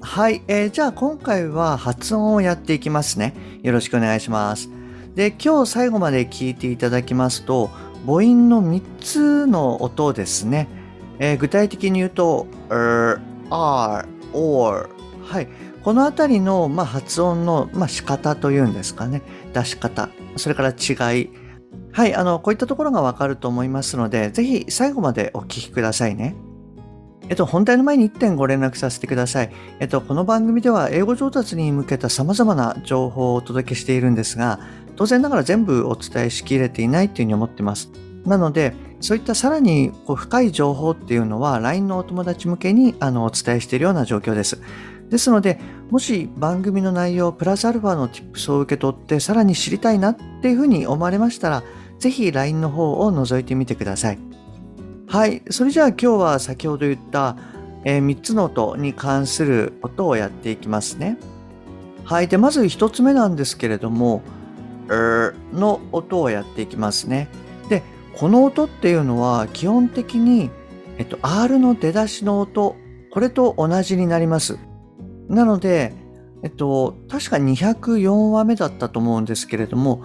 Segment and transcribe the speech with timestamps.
[0.00, 3.34] はい、えー、じゃあ今回は発音をやっていきますね。
[3.62, 4.70] よろしくお願いします。
[5.16, 7.70] で今日最後まで聞いていただきますと
[8.06, 10.68] 母音の3つの音ですね、
[11.18, 14.88] えー、具体的に言うと er, r, or
[15.24, 15.48] はい。
[15.82, 19.22] この辺りの、まあ、発音の、まあ、仕方というんですかね。
[19.52, 20.10] 出し方。
[20.36, 21.30] それから違い。
[21.92, 26.36] はいあのこういったところがわかると思いますのでぜひ最後までお聞きくださいね。
[27.28, 29.50] えっと、本題の前に1点ご連絡させてください。
[29.80, 34.60] えっと、この番組では英語上達に向けた様々な情報をお届けしているんですが、
[34.96, 37.90] 当然ながら全部お伝えしきれていないというふうに思っています。
[38.24, 44.60] なので、そういったさらにこう深い情報っていうのは LINE のお友達向けにあのお伝えしているような状況です。
[45.10, 51.62] ですので、もし番組の内容プラスアルファの tips を受け取ってさらに知りたいなっていうふうに思われましたら、
[51.98, 54.27] ぜひ LINE の方を覗いてみてください。
[55.08, 57.34] はい、それじゃあ今日は先ほど言った、
[57.84, 61.16] えー、3つの音に関する音をやっていきますね。
[62.04, 64.20] はい、でまず1つ目なんですけれども、
[64.88, 67.28] er の音をやっていきますね。
[67.70, 67.82] で、
[68.18, 70.50] この音っていうのは基本的に、
[70.98, 72.76] えっと、R の出だしの音、
[73.10, 74.58] これと同じになります。
[75.30, 75.94] なので、
[76.42, 80.02] えっと、確か204話目だったと思うんですけれども、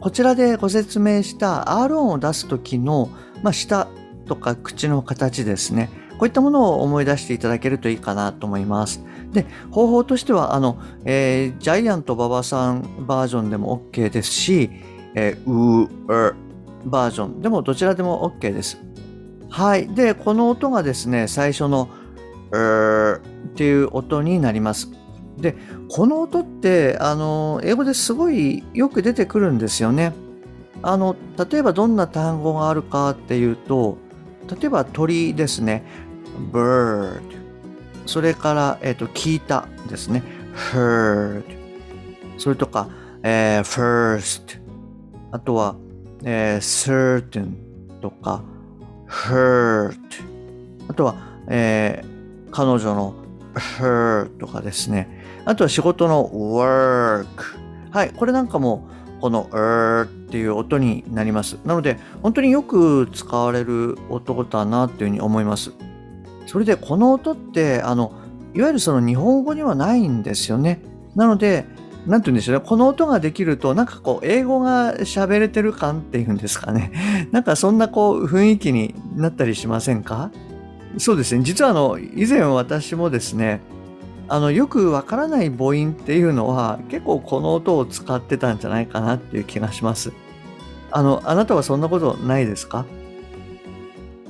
[0.00, 3.08] こちらでご説明した R 音を出す時の、
[3.44, 3.88] まあ、舌
[4.26, 5.90] とか口の形ですね。
[6.18, 9.02] こういったものを思い出していただけるといいかなと思います。
[9.32, 14.70] で、方法としては、あの、えー、ジャイアント馬場さんバージョンでも OK ですし、
[15.14, 16.34] えー、うー、
[16.86, 18.78] バージョンでもどちらでも OK です。
[19.50, 19.88] はい。
[19.88, 21.88] で、この音がですね、最初の、
[22.50, 23.20] うーっ
[23.54, 24.88] ていう音になります。
[25.38, 25.54] で、
[25.90, 30.14] この音って、あの、英語ですごいよく出てくるんですよね。
[30.82, 31.16] あの、
[31.50, 33.98] 例えばどんな単語があるかっていうと、
[34.48, 35.84] 例えば鳥ですね。
[36.52, 37.20] bird
[38.06, 40.22] それから、えっ、ー、と、聞いたですね。
[40.72, 41.44] heard
[42.38, 42.88] それとか、
[43.22, 44.60] えー、first
[45.32, 45.76] あとは、
[46.24, 47.52] えー、certain
[48.00, 48.42] とか
[49.06, 49.96] hurt
[50.88, 51.16] あとは、
[51.48, 53.14] えー、彼女の
[53.78, 55.24] her とかですね。
[55.44, 57.26] あとは仕事の work
[57.90, 58.88] はい、これなんかも
[59.20, 61.58] この er っていう音になります。
[61.64, 65.72] なので、本当によく使われる音だなっていうふうに思います。
[66.46, 68.12] それでこの音ってあの
[68.54, 70.80] いわゆるその日本語にはないんですよね。
[71.14, 71.66] なので
[72.06, 76.92] 何て言うんでしょうねこの音ができるとなんかこう英語が喋れてる感っていうんですかね
[77.32, 80.30] なんかそんなこう雰囲気になったりしませんか？
[80.98, 83.60] そうですね実はあの以前私もですね
[84.28, 90.12] あのよくわからない母音っていうのは結構この音を使ってたんじゃないかなっていう気がします。
[90.90, 92.84] あのあなたはそんなことないですか？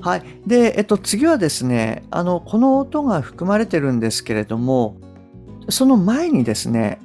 [0.03, 0.23] はい。
[0.47, 4.99] で、えっと、次はですね、あの、この音が含まれてるんですけれども、
[5.69, 7.01] その前にですね、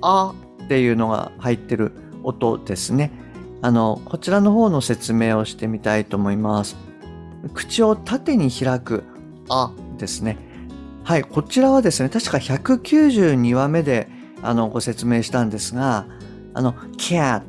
[0.00, 1.92] あっていうのが入ってる
[2.24, 3.12] 音ですね。
[3.60, 6.76] あの、こちらの方の説明をしてみたいと思います。
[7.54, 9.04] 口を縦に開く、
[9.48, 10.36] あですね。
[11.04, 14.08] はい、こちらはですね、確か192話目で
[14.42, 16.06] あのご説明したんですが、
[16.54, 17.42] あの、cat,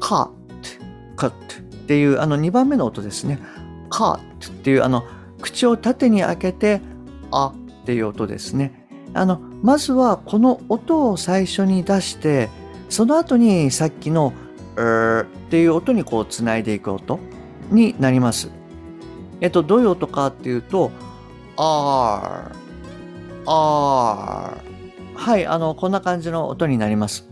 [0.00, 0.30] cut,
[1.16, 3.38] cut っていうあの2番目の音ですね。
[3.88, 5.04] カーっていうあの
[5.40, 6.80] 口を縦に開けて
[7.30, 8.86] あっていう音ですね。
[9.14, 12.50] あのまずはこの音を最初に出して
[12.88, 14.32] その後にさっきの
[14.76, 17.20] 「ー」っていう音にこうつないでいく音
[17.70, 18.50] になります。
[19.40, 20.90] えっとどういう音かっていうと
[21.56, 22.50] 「R」
[23.46, 24.60] 「R」
[25.14, 27.28] はいあのこんな感じの音になります。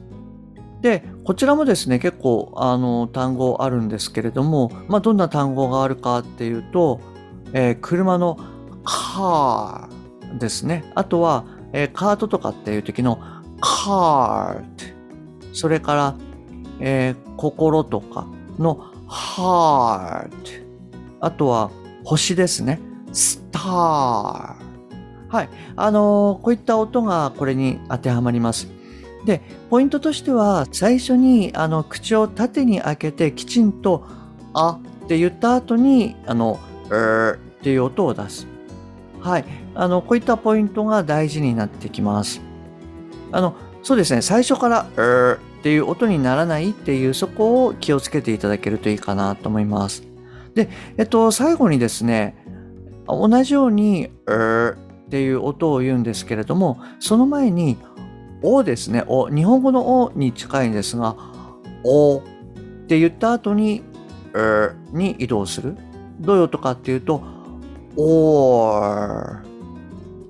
[0.85, 7.01] で、こちらもですね、結構あの単語あるんですけれども、まあ、どんな単語があるかっていうと、
[7.55, 8.39] えー、車の
[8.85, 10.85] カーですね。
[10.95, 13.19] あとは、えー、カートとかっていう時の
[13.61, 14.85] カート。
[15.55, 16.15] それから、
[16.81, 18.27] えー、心とか
[18.59, 20.37] のハート。
[21.21, 21.71] あとは
[22.05, 22.79] 星ですね。
[23.11, 24.74] スター。
[25.29, 25.49] はい。
[25.77, 28.69] あの、こういった音がこれに当てはまります。
[29.25, 29.41] で、
[29.71, 34.05] ポイントとしては、最初にあの口を縦に開けてきちんと、
[34.53, 38.47] あって言った後に、あの、えーっていう音を出す。
[39.21, 39.45] はい。
[39.75, 42.43] あの、こういったポイントが大事になってきます。
[43.33, 50.03] あの、そうですね、最初から、うーっていう音にならないっていう、そこを気をつけていただけるといいかなと思います。
[50.55, 50.69] で、
[50.99, 52.37] えっと、最後にですね、
[53.07, 57.77] 同じように、うーっていう音を言うんですけれども、その前に、
[58.43, 61.17] おですね、お、日本語のおに近いんですが、
[61.85, 62.23] おっ
[62.87, 63.83] て言った後に、
[64.33, 65.77] うーに移動する。
[66.21, 67.23] どういう音かっていうと、
[67.97, 69.41] おー、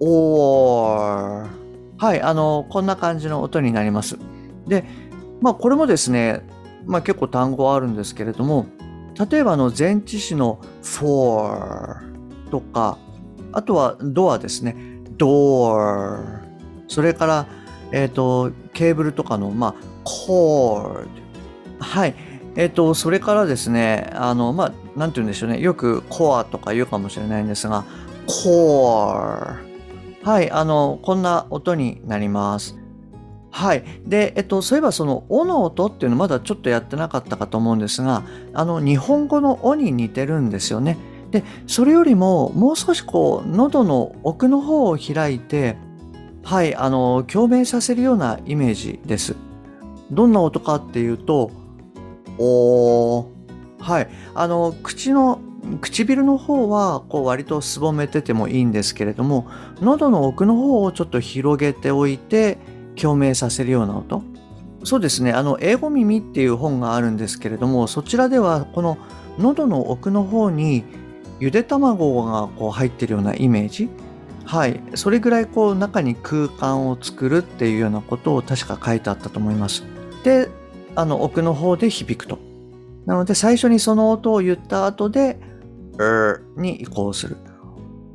[0.01, 1.49] おー。
[1.97, 4.19] はい、あの、こんな感じの音になります。
[4.67, 4.85] で、
[5.41, 6.43] まあ、これもですね、
[6.87, 8.67] まあ、結構単語はあるんですけれども、
[9.31, 11.97] 例えばの前置詞の for
[12.51, 12.99] とか、
[13.55, 14.77] あとはドアですね、
[15.17, 16.41] door。
[16.89, 17.47] それから、
[17.93, 19.75] えっ、と、ケーブルとかの、まあ、
[20.05, 21.07] cord。
[21.79, 22.15] はい。
[22.57, 25.61] えっ、と、それからですね、あの、まあ、なんて言うんでしょうね。
[25.61, 27.85] よくコアとか言うかもしれないんですが、
[28.27, 29.57] core。
[30.25, 30.51] はい。
[30.51, 32.77] あの、こんな音になります。
[33.51, 33.85] はい。
[34.05, 40.97] で、えっと、そういえばその、おの音っていうのまだちょっとやってなかったかと思うんですが、あの、日本語のおに似てるんですよね。
[41.35, 45.77] で、それよりも、もう少しこう、喉の奥の方を開いて、
[46.45, 49.35] はい、あの、共鳴させるようなイメージです。
[50.13, 51.51] どんな音かっていうと、
[52.39, 53.27] おー。
[53.81, 54.09] はい。
[54.37, 55.41] あの、口の、
[55.81, 59.49] 唇の方は、こう、割とすぼめててもいいんですけれども、
[59.81, 62.59] 喉の奥の方をちょっと広げておいて、
[62.95, 64.23] 共鳴させるような音。
[64.85, 65.33] そうですね。
[65.33, 68.99] あの、英語耳っていう本があるんですけれども、そちらでは、この
[69.37, 70.85] 喉の奥の方に、
[71.41, 73.89] ゆで卵がこう入ってるようなイメージ？
[74.45, 74.81] はい。
[74.95, 79.85] それぐらいこう中に空間を作るっていうようなことを確か書いてあったと思います。
[80.23, 80.49] で、
[80.95, 82.39] あの奥の方で響くと。
[83.07, 85.39] なので最初にその音を言った後で、
[85.99, 87.37] er に移行する。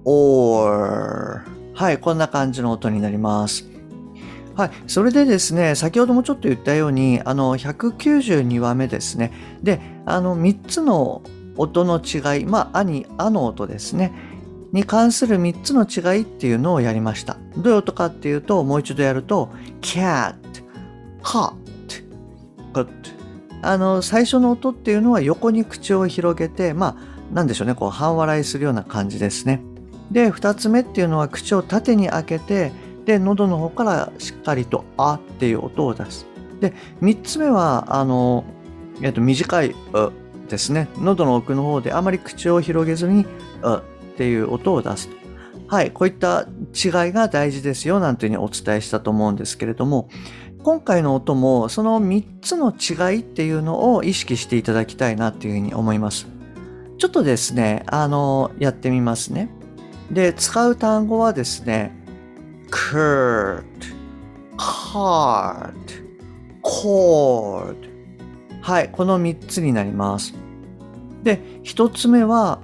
[0.06, 1.42] or
[1.74, 3.66] はい、こんな感じの音になります。
[4.56, 4.72] はい。
[4.88, 9.32] それでですね、先ほどもちょっと言ったように、あの、192話目ですね。
[9.64, 11.22] で、あの、3つの
[11.60, 14.14] 音の違い、まあ、あに、あの音ですね。
[14.72, 17.38] に関する3つの違いっていうのをやりました。
[17.58, 19.50] どういう音かっていうと、もう一度やると、
[19.82, 20.36] cat,
[21.22, 21.54] hot,
[22.74, 22.88] good.
[23.62, 29.62] あの、最初の音っていうのは横に口を広げて、まあ、なんでしょうね、こう、半笑いするような感じですね。
[30.12, 32.72] で、2つ目っていうのは口を縦に開けて、
[33.06, 36.26] で、喉の方からしっかりと、あっていう音を出す。
[36.62, 38.46] で、3つ目は、あの、
[39.02, 39.76] えっと、短い、う
[40.50, 40.88] ですね。
[40.98, 43.26] 喉の奥の方であまり口を広げずに、
[43.62, 43.82] うっ
[44.18, 45.16] ていう音を出すと。
[45.68, 45.92] はい。
[45.92, 50.10] こういった違いが大事ですよ、なんていうふうにお伝えしたと思うんですけれども、
[50.64, 56.28] 今回の音もその3つの違いっていうのを意識していただきたいなっていうふうに思います。
[56.98, 59.50] ちょっとですね、あの、やってみますね。
[60.12, 61.96] で、使う単語はですね、
[62.72, 63.64] curt,
[64.58, 65.74] card,
[66.62, 67.89] cord
[68.62, 70.34] はい、この3つになります。
[71.24, 72.60] で、1つ目は、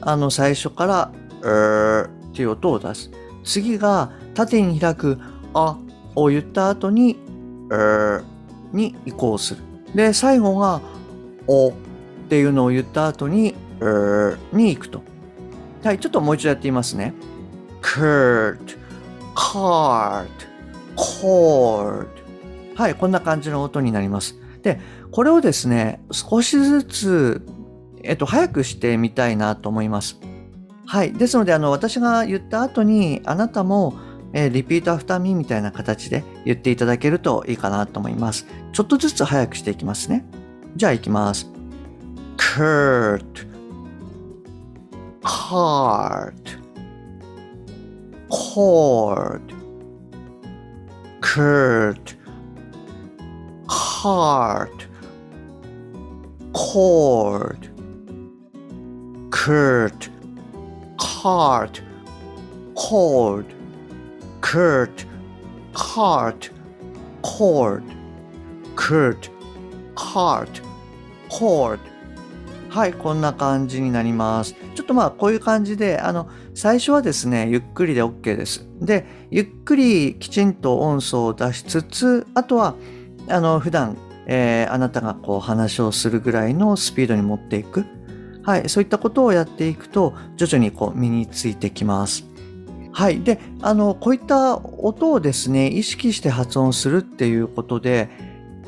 [0.00, 1.12] あの、最初から、
[1.42, 3.10] うーっていう音を出す。
[3.44, 5.18] 次が、縦に開く、
[5.54, 5.78] あ
[6.14, 7.16] を言った後に、
[7.68, 8.24] うー
[8.72, 9.62] に移行する。
[9.94, 10.80] で、最後が、
[11.46, 11.72] おっ
[12.28, 15.02] ていうのを言った後に、うーに行くと。
[15.84, 17.12] はい、ちょっともう一度やってみますね。
[17.82, 18.78] curt,
[19.34, 20.28] card,
[20.96, 22.06] cord
[22.76, 24.36] はい、こんな感じの音になります。
[24.62, 24.80] で、
[25.12, 27.46] これをですね、少しずつ、
[28.02, 30.18] えっと、早くしてみたいなと思います。
[30.86, 31.12] はい。
[31.12, 33.94] ですので、あの、私が言った後に、あなたも、
[34.32, 38.46] えー repeat after me みたいな形で言っていただけるといいかなと思います。
[38.72, 40.24] ちょっとずつ早くしていきますね。
[40.74, 41.52] じゃあ、いきます。
[42.38, 43.46] curt,
[45.22, 46.32] card,
[48.30, 49.42] cord,
[51.20, 52.16] curt,
[53.68, 54.91] card,
[56.52, 57.70] cord,
[59.30, 60.10] curt,
[60.98, 61.82] cart,
[62.74, 63.46] cord,
[64.40, 65.06] curt,
[65.72, 66.50] cart,
[67.22, 67.82] cord,
[68.76, 69.30] curt,
[69.94, 70.62] cart,
[71.30, 71.80] cord
[72.72, 74.54] はい、こんな感じになります。
[74.74, 78.66] ちょっとまあ、こういう感じで、あの、最初はですね、ゆっくりで OK です。
[78.80, 82.74] で、ゆっくりきちんと音素を出しつつ、あとは、
[83.28, 87.84] あの、普段、えーあなたがこう話をするぐらいのスピードに持っていく。
[88.42, 92.24] はい、そういったことをやっていくと、徐々にこう身についてきます。
[92.92, 93.20] はい。
[93.20, 98.10] で、あの、こういった音をですね、意識して発音するっていうことで、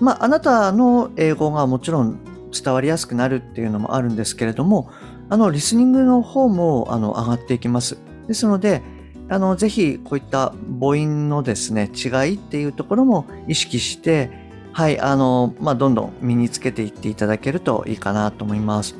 [0.00, 2.18] まあ、あなたの英語がもちろん
[2.50, 4.90] 伝わりやすくなるっていうのもあるんですけれども、
[5.28, 7.98] あの、リスニングの方も、あの、上がっていきます。
[8.26, 8.82] ですので、
[9.28, 14.43] あの、ぜひこういった母音のですね、違いっていうところも意識して、
[14.74, 18.96] はい、あの、まあ、どんどん身につけていっていただけるといいかなと思います。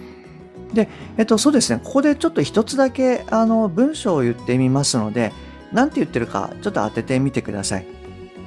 [0.73, 0.88] で、
[1.19, 5.33] えっと、そうですね、ここでちょっと一つだけ、あの、文章を言ってみますので、
[5.73, 7.87] 何て言ってるか、ちょっと当ててみてください。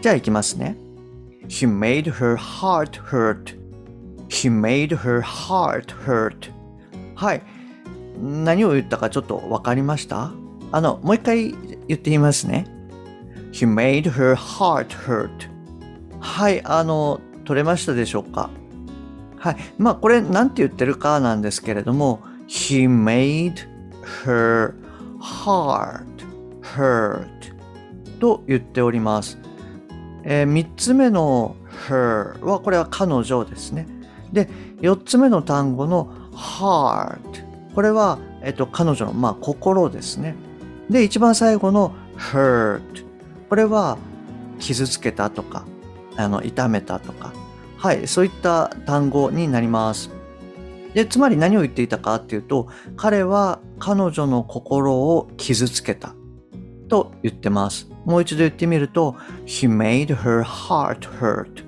[0.02, 0.78] じゃあ、いきますね。
[1.50, 3.58] She made her heart hurt.
[4.30, 6.52] She made her heart hurt.
[7.16, 7.42] はい。
[8.22, 10.32] 何を言ったかちょっとわかりました？
[10.72, 11.56] あの、もう一回
[11.88, 12.66] 言ってみますね。
[13.52, 15.30] She made her heart hurt.
[16.28, 18.50] はい、あの、取れましたでしょうか？
[19.38, 19.58] はい。
[19.78, 23.56] まあ、これ何て言ってるかなんですけれども、He made
[24.26, 24.74] her
[25.20, 26.04] heart
[26.62, 27.26] hurt
[28.20, 29.40] と言っております。
[30.24, 31.56] えー、3つ目の
[31.88, 33.88] her は、これは彼女ですね。
[34.34, 34.50] で、
[34.82, 37.20] 4つ目の単語の heart
[37.74, 40.36] これは、えっと、彼女の、まあ、心ですね。
[40.90, 42.82] で、一番最後の hurt。
[43.50, 43.98] これは、
[44.60, 45.66] 傷つけたとか、
[46.18, 47.32] あの、痛めたとか、
[47.78, 50.10] はい、そういった単語になります。
[50.94, 56.16] で、つまり何を言っていたかっていうと、彼は彼女の心を傷つけた
[56.90, 57.88] と言ってます。
[58.06, 61.66] もう一度言ってみると、He made her heart hurt.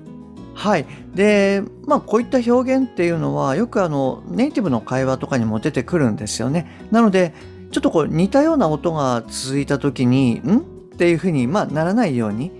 [0.54, 0.86] はい。
[1.14, 6.86] で、まあこういった表現っていうのはよくあのネイティブの会話とかにも出てくるんですよね。
[6.90, 7.32] なので、
[7.70, 10.58] ちょっとこう似たような音が続いた時に、ん？
[10.58, 10.62] っ
[11.00, 12.50] ていうふうに、まあ、ならないように、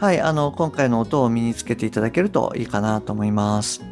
[0.00, 3.82] はい、あの、今回の音を身につけていただけるといいかなと思います。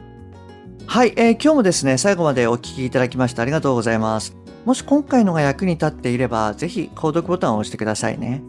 [0.86, 4.34] はい、えー、今日もですね、最後までお聴きいただきましてありがとうございます。
[4.64, 8.42] もし今回のが役に立っていれば、ぜひ購読ボタンを押してくださいね。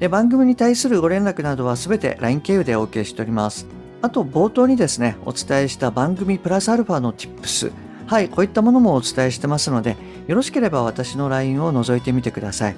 [0.00, 3.68] で番組に対するご連絡などはすべて LINE 経由でお受けしております。
[4.02, 7.70] あと冒頭にですね、お伝えした番組プラスアルファの Tips、
[8.08, 9.96] はい、こういったものもお伝えしてますので、
[10.26, 12.76] よろしければ私の LINE を覗いてみてください。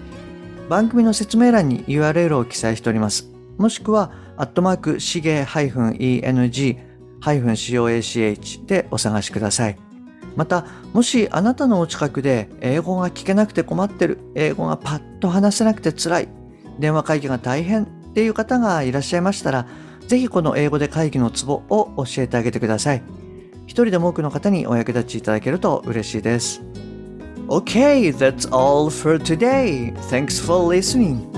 [0.68, 3.37] 番組の説明欄に URL を記載しております。
[3.58, 6.76] もしくは、アットマーク、しげ -eng-coach
[8.66, 9.76] でお探しください。
[10.36, 16.28] また、もしあなたのお近くで英語が聞けなくて困ってる、英語がパッと話せなくて辛い、
[16.78, 19.66] 電話会議が大変っていう方がいらっしゃいましたら、
[20.06, 23.02] ぜひこの英語で会議のツボを教えてあげてください。
[23.66, 26.62] 一人でも多くの方にお役立ちいただけると嬉しいです。
[27.48, 29.92] Okay, that's all for today.
[30.08, 31.37] Thanks for listening.